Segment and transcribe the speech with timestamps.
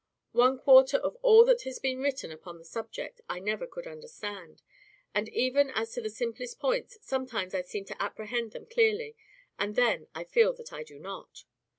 [0.31, 4.63] One quarter of all that has been written upon the subject I never could understand;
[5.13, 9.15] and even as to the simplest points, sometimes I seem to apprehend them clearly,
[9.59, 11.43] and then I feel that I do not.